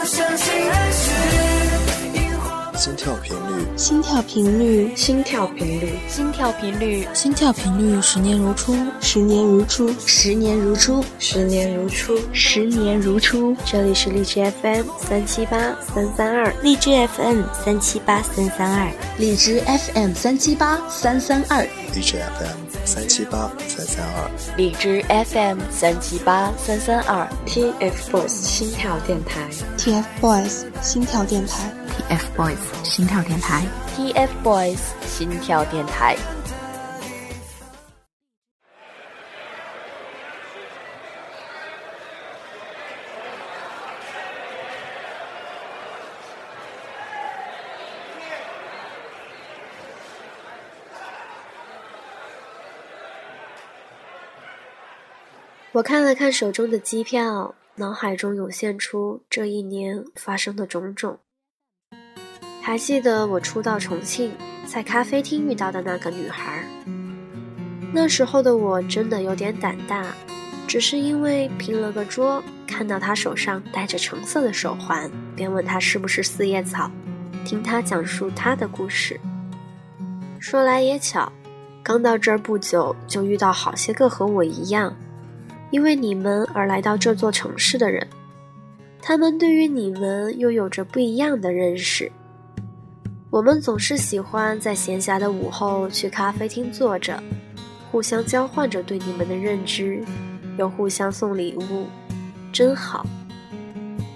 [0.00, 0.89] 我相信爱
[2.80, 13.54] 心跳频率，心跳频率，心跳频率，心跳频率，心跳频率，十年如初，十年如初，十年如初，十年如初，十年如初。
[13.66, 15.58] 这里是荔枝 FM 三七八
[15.94, 21.62] 三三二，荔枝 FM 三七八三三二，荔枝 FM 三七八三三二，
[21.92, 31.70] 荔枝 FM 三七八三三二，荔枝 FM 三七八三三二，TFBOYS 心跳电台，TFBOYS 心跳电台。
[32.00, 33.62] TFBOYS 心跳电台
[33.94, 36.16] ，TFBOYS 心跳电台。
[55.72, 61.18] 我看了看手中的机票，脑海中涌现出这一年发生的种种。
[62.70, 64.30] 还记得我初到重庆，
[64.64, 66.64] 在咖啡厅遇到的那个女孩。
[67.92, 70.14] 那时候的我真的有点胆大，
[70.68, 76.88] 只是因为拼了个桌，看到她手上戴着橙色的手环，便问她是不是四叶草，
[77.44, 79.18] 听她讲述她的故事。
[80.38, 81.32] 说来也巧，
[81.82, 84.96] 刚到这儿不久，就遇到好些个和我一样，
[85.72, 88.06] 因为你们而来到这座城市的人，
[89.02, 92.12] 他们对于你们又有着不一样的认识。
[93.30, 97.22] 我们总是喜欢在闲暇的午后去咖啡厅坐着，
[97.88, 100.02] 互相交换着对你们的认知，
[100.58, 101.86] 又互相送礼物，
[102.52, 103.06] 真好。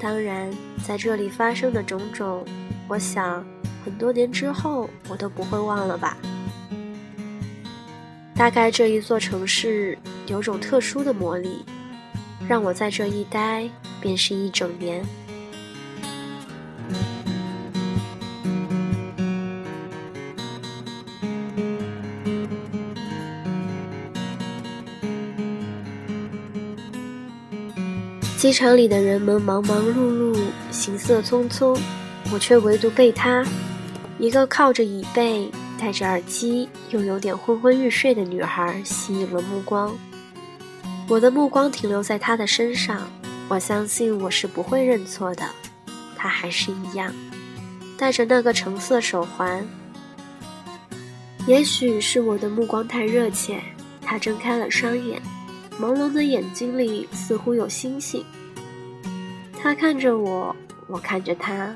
[0.00, 0.50] 当然，
[0.84, 2.44] 在这里发生的种种，
[2.88, 3.46] 我想
[3.84, 6.16] 很多年之后我都不会忘了吧。
[8.34, 11.64] 大概这一座城市有种特殊的魔力，
[12.48, 15.06] 让我在这一待便是一整年。
[28.44, 30.38] 机场里的人们忙忙碌碌，
[30.70, 31.80] 行色匆匆，
[32.30, 33.42] 我却唯独被她，
[34.18, 35.50] 一个靠着椅背、
[35.80, 39.96] 戴着耳机又有点昏昏欲睡的女孩吸引了目光。
[41.08, 43.10] 我的目光停留在她的身上，
[43.48, 45.46] 我相信我是不会认错的。
[46.14, 47.10] 她还是一样，
[47.96, 49.66] 戴着那个橙色手环。
[51.46, 53.58] 也许是我的目光太热切，
[54.02, 55.18] 她睁开了双眼。
[55.80, 58.24] 朦胧的眼睛里似乎有星星。
[59.60, 60.54] 他看着我，
[60.86, 61.74] 我看着他，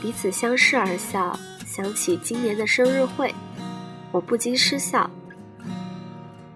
[0.00, 1.38] 彼此相视而笑。
[1.66, 3.34] 想起今年的生日会，
[4.10, 5.10] 我不禁失笑。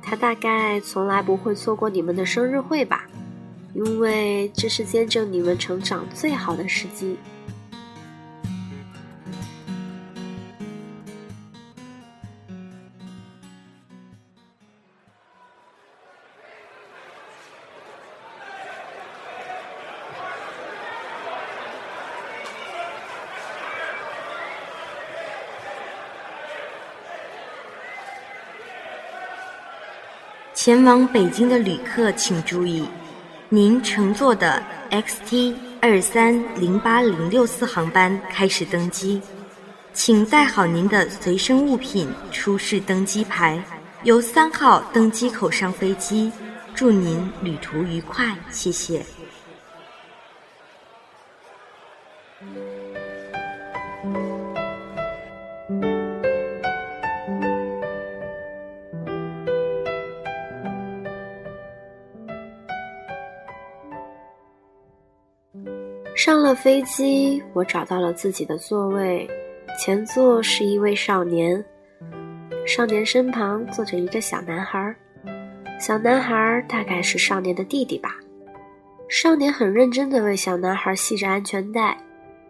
[0.01, 3.07] 他大概从来不会错过你们的生日会吧，
[3.75, 7.19] 因为这是见证你们成长最好的时机。
[30.63, 32.87] 前往北京的旅客请注意，
[33.49, 39.23] 您乘坐的 XT 二三零八零六四航班开始登机，
[39.95, 43.59] 请带好您的随身物品，出示登机牌，
[44.03, 46.31] 由三号登机口上飞机。
[46.75, 49.03] 祝您旅途愉快，谢谢。
[66.51, 69.25] 了飞机，我找到了自己的座位，
[69.79, 71.65] 前座是一位少年，
[72.67, 74.93] 少年身旁坐着一个小男孩，
[75.79, 78.17] 小男孩大概是少年的弟弟吧。
[79.09, 81.97] 少年很认真地为小男孩系着安全带，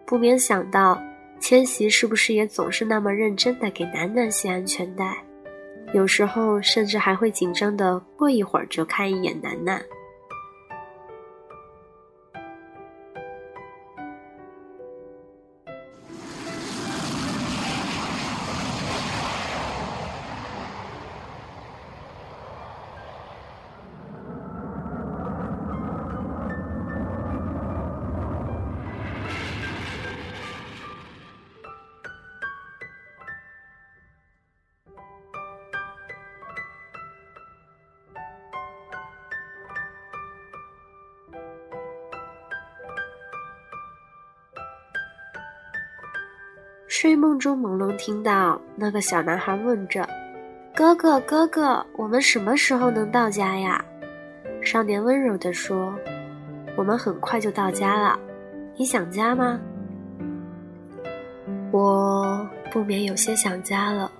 [0.06, 0.98] 不免想到，
[1.38, 5.14] 千玺是不是也总是那么认真地给楠楠系安全带？
[5.92, 9.78] 有时候甚至还会紧张的过一会儿就看一眼楠楠。
[47.00, 50.06] 睡梦中朦胧听到那个小男孩问着
[50.76, 53.82] ：“哥哥，哥哥，我们什么时候能到家呀？”
[54.60, 55.94] 少年温柔地说
[56.76, 58.20] ：“我们很快就到家了，
[58.76, 59.58] 你想家吗？”
[61.72, 64.12] 我不免有些想家了。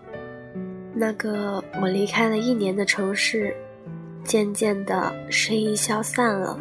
[0.95, 3.55] 那个我离开了一年的城市，
[4.25, 6.59] 渐渐的生意消散了，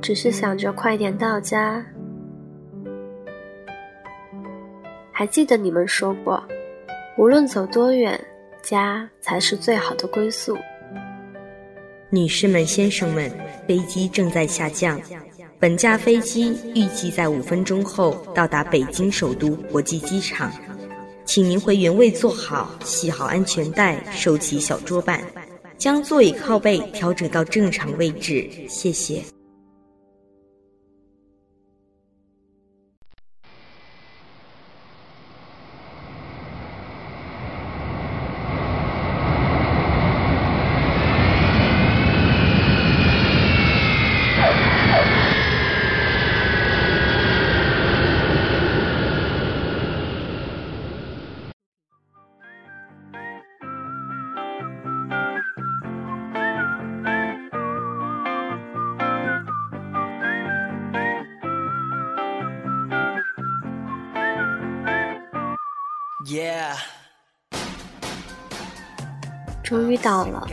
[0.00, 1.84] 只是想着快点到家。
[5.18, 6.40] 还记得你们说过，
[7.16, 8.16] 无论走多远，
[8.62, 10.56] 家才是最好的归宿。
[12.08, 13.28] 女士们、先生们，
[13.66, 15.00] 飞机正在下降，
[15.58, 20.52] 本架飞机预计在五分钟后到达北京首都国际机场，
[21.24, 25.20] 请您回原位坐好，系好安全带，收起小桌板，
[25.76, 29.20] 将座椅靠背调整到正常位置，谢谢。
[69.62, 70.46] 终于到了，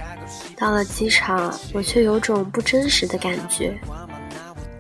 [0.58, 3.78] 到了机场，我却有种不真实的感觉。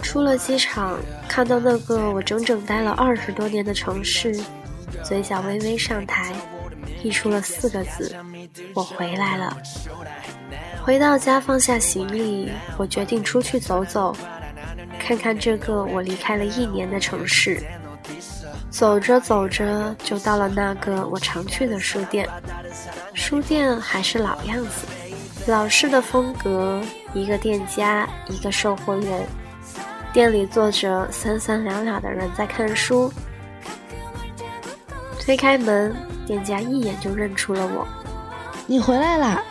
[0.02, 0.98] 出了机场，
[1.28, 4.40] 看到那个我整整待了二十多年的城市，
[5.04, 6.34] 嘴角微微上抬，
[7.04, 8.16] 溢出了四个字
[8.74, 9.58] ：“我回来了。”
[10.84, 14.16] 回到家，放下行李，我决定出去走走，
[15.00, 17.62] 看看这个我离开了一年的城市。
[18.76, 22.28] 走着走着，就到了那个我常去的书店。
[23.14, 24.86] 书店还是老样子，
[25.48, 26.82] 老式的风格。
[27.14, 29.26] 一个店家，一个售货员，
[30.12, 33.10] 店里坐着三三两两的人在看书。
[35.22, 35.96] 推开门，
[36.28, 37.88] 店家一眼就认出了我。
[38.68, 39.42] 你回来啦？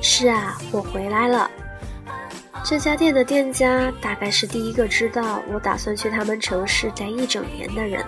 [0.00, 1.50] 是啊，我回来了。
[2.64, 8.04] 这家店的店家大概是第一个知道我打算去他们城市待一整年的人。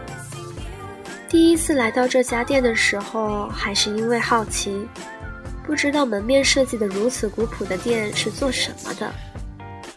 [1.29, 4.87] 第一次来到这家店的时候，还是因为好奇，
[5.65, 9.13] 不知道门面设计的如此古朴的店是做什么的。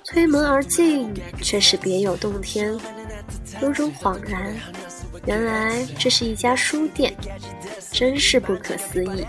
[0.05, 2.75] 推门而进，却是别有洞天，
[3.61, 4.55] 有种恍然，
[5.25, 7.13] 原来这是一家书店，
[7.91, 9.25] 真是不可思议。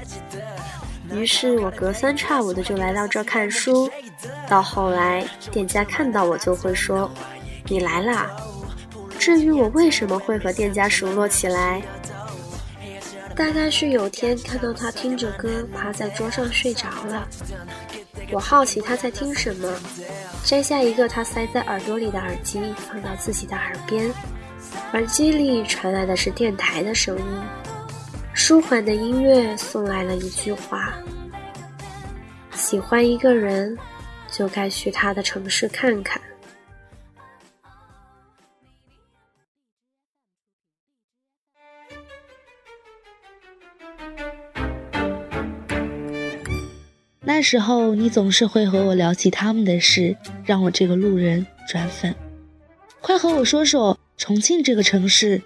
[1.11, 3.91] 于是我隔三差五的就来到这看书，
[4.49, 7.11] 到后来店家看到我就会说
[7.67, 8.31] ：“你来啦。”
[9.19, 11.83] 至于我为什么会和店家熟络起来？
[13.35, 17.29] 大概是有天看到他听着歌趴在桌上睡着了，
[18.33, 19.73] 我好奇他在听什么，
[20.45, 24.11] 摘下一个他塞在耳朵里的耳机放到自己的耳边，
[24.93, 27.25] 耳机里传来的是电台的声音，
[28.35, 30.93] 舒缓的音乐送来了一句话：
[32.55, 33.79] 喜欢一个人，
[34.33, 36.21] 就该去他的城市看看。
[47.29, 50.17] 那时候你总是会和我聊起他们的事，
[50.47, 52.15] 让我这个路人转粉。
[53.03, 55.43] 快和我说说重庆这个城市，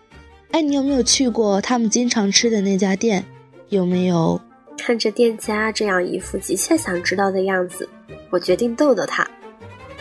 [0.52, 3.24] 哎，你有没有去过他们经常吃的那家店？
[3.68, 4.40] 有没有？
[4.78, 7.88] 看着店家这样一副急切想知道的样子，
[8.30, 9.28] 我决定逗逗他，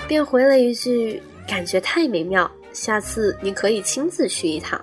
[0.08, 1.20] 便回了一句
[1.50, 4.80] ：“感觉太美妙，下次你可以亲自去一趟。”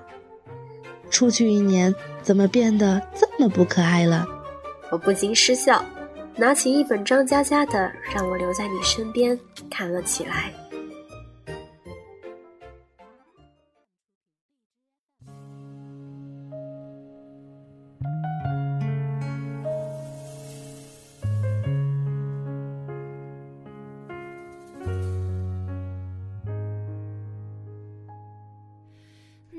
[1.11, 4.27] 出去一年，怎么变得这么不可爱了？
[4.91, 5.85] 我不禁失笑。
[6.39, 9.37] 拿起一本张嘉佳的《让我留在你身边》
[9.69, 10.53] 看了起来。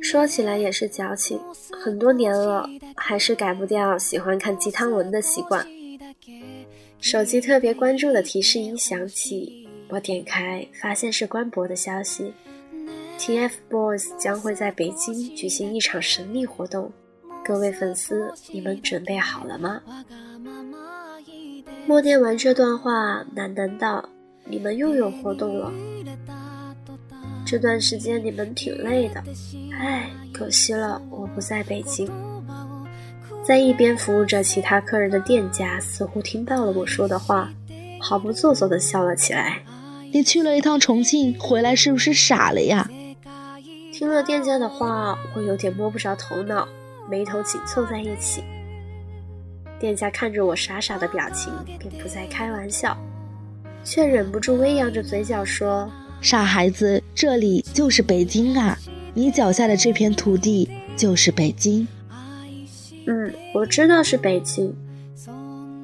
[0.02, 1.40] 说起来也是矫情，
[1.84, 5.64] 很多年了，还是改不掉喜欢看鸡汤文的习惯。
[7.02, 12.34] 手机特别关注的提示音响起，我点开，发现是官博的消息
[13.18, 16.92] ：TFBOYS 将会在北京举行一场神秘活动，
[17.44, 19.82] 各位粉丝，你们准备好了吗？
[21.88, 24.08] 默念完这段话，喃喃道
[24.46, 25.72] ：“你们又有活动了。
[27.46, 29.24] 这段时间你们挺累的，
[29.72, 32.08] 唉，可惜了，我不在北京。
[33.50, 37.52] 在一边服务着其他客人的店家似乎听到了我说的话，
[38.00, 39.58] 毫不做作地笑了起来。
[40.14, 42.88] 你去了一趟重庆，回来是不是傻了呀？
[43.92, 46.70] 听了店家的话，我有点摸不着头脑，
[47.10, 48.44] 眉头紧凑在一起。
[49.80, 52.96] 店家看着我傻傻的表情，便不再开玩笑，
[53.84, 55.92] 却忍不住微扬着嘴角说
[56.22, 58.78] ：“傻孩子，这里就是北京啊，
[59.16, 61.88] 你脚下的这片土地就是北京。”
[63.10, 64.72] 嗯，我知道是北京。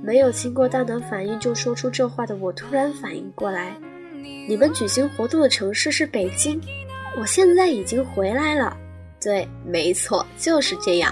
[0.03, 3.75] 没有经过大脑反应就说出这话的我，突然反应过来，
[4.48, 6.62] 你们举行活动的城市是北京。
[7.17, 8.77] 我现在已经回来了。
[9.20, 11.12] 对，没错，就是这样。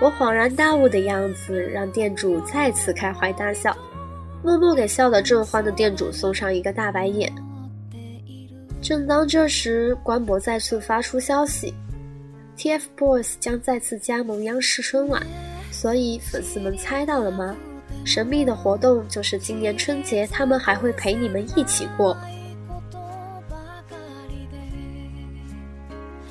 [0.00, 3.76] 我恍然大悟的样子，让店主再次开怀大笑，
[4.44, 7.32] 默默给笑得正欢的店主送上一个大白眼。
[8.80, 11.74] 正当这时，官博再次发出消息。
[12.56, 15.22] TFBOYS 将再次加盟央视春晚，
[15.70, 17.56] 所以粉丝们猜到了吗？
[18.04, 22.16] 神秘的活动就是今年春节，他们还会陪你们一起过。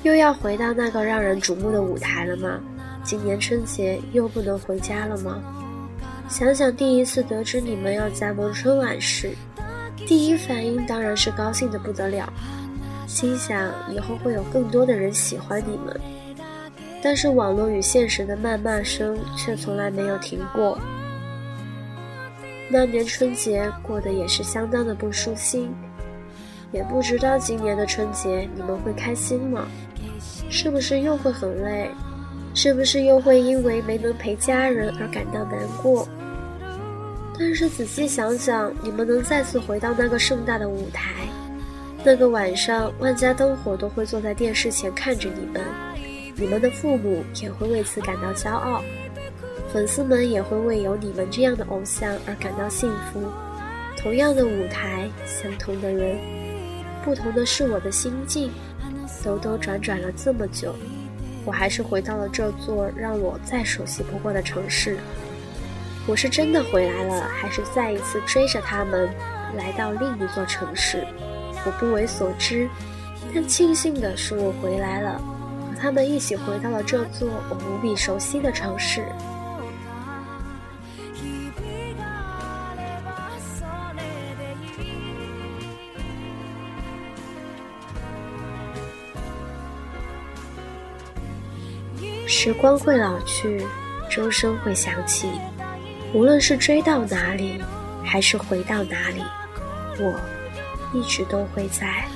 [0.02, 2.60] 又要回到那个让人瞩目的舞台了吗？
[3.02, 5.42] 今年春节又不能回家了吗？
[6.28, 9.30] 想想第一次得知你们要加盟春晚时，
[10.06, 12.32] 第一反应当然是高兴的不得了。
[13.06, 16.00] 心想以后会有更多的人喜欢你们，
[17.02, 20.78] 但是网络与现实的谩骂声却从来没有停过。
[22.70, 25.72] 那年春节过得也是相当的不舒心，
[26.72, 29.66] 也不知道今年的春节你们会开心吗？
[30.48, 31.90] 是不是又会很累？
[32.54, 36.08] 是不是又会因为没能陪家人而感到难过？
[37.38, 41.12] 但是仔细想想，你们能再次回到那个盛大的舞台。
[42.06, 45.64] 那个晚上，万家灯火都会坐在电视前看着你们，
[46.36, 48.82] 你们的父母也会为此感到骄傲，
[49.72, 53.22] 粉丝们也会为有你们这样的偶像而感到幸福。
[53.96, 56.18] 同样的舞台，相同的人，
[57.02, 58.52] 不同的是我的心境。
[59.24, 60.76] 兜兜转转了这么久，
[61.46, 64.98] 我还是回到了这座让我再熟悉不过的城市。
[66.06, 69.08] 我是真的回来了，还是再一次追着他们
[69.56, 71.06] 来到另一座城市？
[71.66, 72.68] 我不为所知，
[73.34, 75.18] 但庆幸的是我回来了，
[75.70, 79.04] 和他们一起回到了这座我无比熟悉的城市。
[92.26, 93.64] 时光会老去，
[94.10, 95.30] 钟声会响起，
[96.12, 97.58] 无论是追到哪里，
[98.04, 99.22] 还是回到哪里，
[99.98, 100.33] 我。
[100.94, 102.13] 一直都会在。